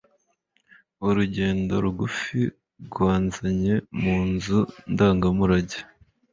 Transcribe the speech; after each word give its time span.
Urugendo 1.07 1.73
rugufi 1.83 2.41
rwanzanye 2.85 3.73
mu 4.01 4.17
nzu 4.31 4.59
ndangamurage. 4.91 5.79